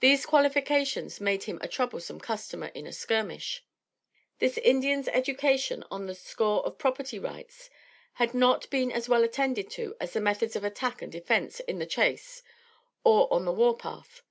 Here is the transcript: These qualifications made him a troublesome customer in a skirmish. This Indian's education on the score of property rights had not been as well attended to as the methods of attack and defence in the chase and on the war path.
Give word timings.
These 0.00 0.26
qualifications 0.26 1.20
made 1.20 1.44
him 1.44 1.60
a 1.62 1.68
troublesome 1.68 2.18
customer 2.18 2.72
in 2.74 2.88
a 2.88 2.92
skirmish. 2.92 3.62
This 4.40 4.58
Indian's 4.58 5.06
education 5.06 5.84
on 5.92 6.06
the 6.06 6.14
score 6.16 6.66
of 6.66 6.76
property 6.76 7.20
rights 7.20 7.70
had 8.14 8.34
not 8.34 8.68
been 8.68 8.90
as 8.90 9.08
well 9.08 9.22
attended 9.22 9.70
to 9.70 9.94
as 10.00 10.12
the 10.12 10.20
methods 10.20 10.56
of 10.56 10.64
attack 10.64 11.02
and 11.02 11.12
defence 11.12 11.60
in 11.60 11.78
the 11.78 11.86
chase 11.86 12.42
and 13.06 13.12
on 13.30 13.44
the 13.44 13.52
war 13.52 13.76
path. 13.76 14.22